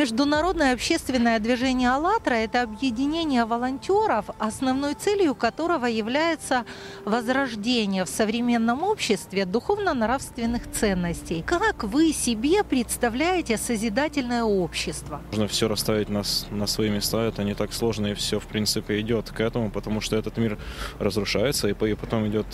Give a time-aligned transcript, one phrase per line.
[0.00, 6.66] Международное общественное движение «АЛЛАТРА»– это объединение волонтеров, основной целью которого является
[7.06, 11.42] возрождение в современном обществе духовно-нравственных ценностей.
[11.46, 15.22] Как вы себе представляете созидательное общество?
[15.30, 18.44] Нужно все расставить на, с- на свои места, это не так сложно, и все, в
[18.46, 20.58] принципе, идет к этому, потому что этот мир
[20.98, 22.46] разрушается, и потом идет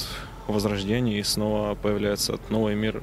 [0.48, 3.00] возрождение, и снова появляется новый мир,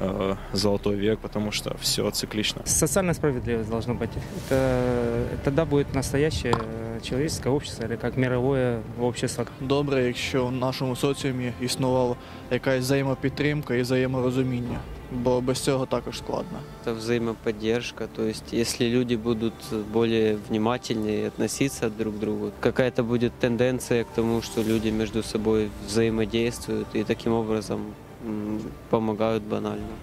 [0.00, 2.62] э, золотой век, потому что все циклично.
[2.66, 4.09] Социальная справедливость должна быть.
[4.49, 9.45] Это, тогда будет настоящее э, человеческое общество, или как мировое общество.
[9.61, 12.15] Добре, якщо в нашому соціумі існувала
[12.51, 14.79] якась взаємопідтримка і взаєморозуміння,
[15.11, 16.59] бо без цього також складно.
[16.85, 19.53] Это взаимоподдержка, то есть если люди будут
[19.93, 25.69] более внимательнее относиться друг к другу, какая-то будет тенденция к тому, что люди между собой
[25.87, 27.79] взаимодействуют и таким образом
[28.27, 29.95] м, помогают банально.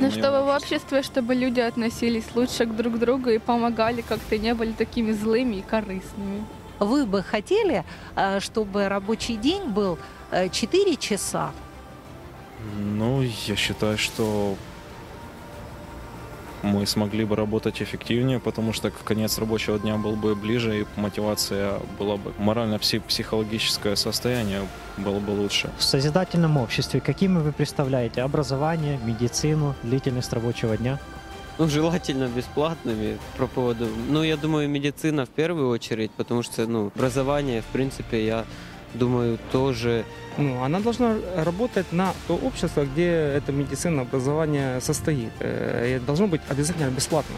[0.00, 4.54] Ну, чтобы в обществе, чтобы люди относились лучше к друг другу и помогали, как-то не
[4.54, 6.44] были такими злыми и корыстными.
[6.80, 7.84] Вы бы хотели,
[8.16, 9.98] э, чтобы рабочий день был
[10.32, 11.52] э, 4 часа?
[12.76, 14.56] Ну, я считаю, что
[16.64, 21.74] мы смогли бы работать эффективнее, потому что конец рабочего дня был бы ближе, и мотивация
[21.98, 24.62] была бы морально-психологическое состояние
[24.96, 25.70] было бы лучше.
[25.78, 30.98] В созидательном обществе какими вы представляете образование, медицину, длительность рабочего дня?
[31.58, 33.86] Ну, желательно бесплатными по поводу...
[34.08, 38.44] Ну, я думаю, медицина в первую очередь, потому что, ну, образование, в принципе, я
[38.94, 40.04] думаю, тоже
[40.36, 45.30] Ну, она должна работать на то общество, где эта медицина, образование состоит.
[45.40, 47.36] Э, И должно быть обязательно бесплатно.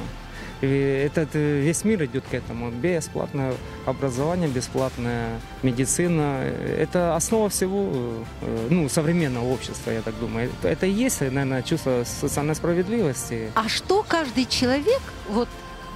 [0.63, 2.71] И этот э, весь мир идет к этому.
[2.71, 3.53] Бесплатное
[3.85, 6.41] образование, бесплатная медицина.
[6.79, 7.91] Это основа всего
[8.41, 10.49] э, ну, современного общества, я так думаю.
[10.61, 13.51] Это, это и есть, наверное, чувство социальной справедливости.
[13.55, 15.49] А что каждый человек вот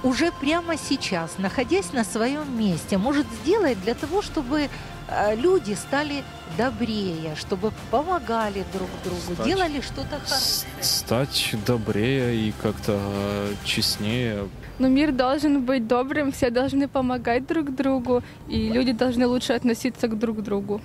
[0.03, 4.67] уже прямо сейчас, находясь на своем месте, может сделать для того, чтобы
[5.07, 6.23] э, люди стали
[6.57, 10.71] добрее, чтобы помогали друг другу, Стать- делали что-то хорошее?
[10.81, 14.47] Стать добрее и как-то э, честнее,
[14.79, 20.07] Но мир должен быть добрым, все должны помогать друг другу, и люди должны лучше относиться
[20.07, 20.81] к друг другу.